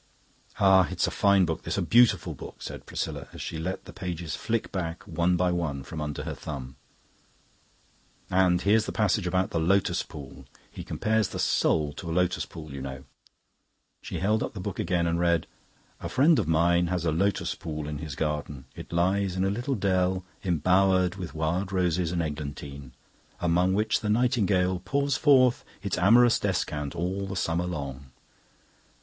"Ah, 0.59 0.87
it's 0.89 1.05
a 1.05 1.11
fine 1.11 1.45
book 1.45 1.61
this, 1.61 1.77
a 1.77 1.81
beautiful 1.83 2.33
book," 2.33 2.59
said 2.63 2.87
Priscilla, 2.87 3.27
as 3.33 3.39
she 3.39 3.59
let 3.59 3.85
the 3.85 3.93
pages 3.93 4.35
flick 4.35 4.71
back, 4.71 5.03
one 5.03 5.37
by 5.37 5.51
one, 5.51 5.83
from 5.83 6.01
under 6.01 6.23
her 6.23 6.33
thumb. 6.33 6.75
"And 8.27 8.59
here's 8.63 8.87
the 8.87 8.91
passage 8.91 9.27
about 9.27 9.51
the 9.51 9.59
Lotus 9.59 10.01
Pool. 10.01 10.45
He 10.71 10.83
compares 10.83 11.27
the 11.27 11.37
Soul 11.37 11.93
to 11.97 12.09
a 12.09 12.11
Lotus 12.13 12.47
Pool, 12.47 12.73
you 12.73 12.81
know." 12.81 13.03
She 14.01 14.17
held 14.17 14.41
up 14.41 14.53
the 14.55 14.59
book 14.59 14.79
again 14.79 15.05
and 15.05 15.19
read. 15.19 15.45
"'A 15.99 16.09
Friend 16.09 16.39
of 16.39 16.47
mine 16.47 16.87
has 16.87 17.05
a 17.05 17.11
Lotus 17.11 17.53
Pool 17.53 17.87
in 17.87 17.99
his 17.99 18.15
garden. 18.15 18.65
It 18.75 18.91
lies 18.91 19.35
in 19.35 19.45
a 19.45 19.51
little 19.51 19.75
dell 19.75 20.25
embowered 20.43 21.13
with 21.17 21.35
wild 21.35 21.71
roses 21.71 22.11
and 22.11 22.23
eglantine, 22.23 22.93
among 23.39 23.75
which 23.75 23.99
the 23.99 24.09
nightingale 24.09 24.79
pours 24.83 25.15
forth 25.15 25.63
its 25.83 25.95
amorous 25.99 26.39
descant 26.39 26.95
all 26.95 27.27
the 27.27 27.35
summer 27.35 27.65
long. 27.67 28.09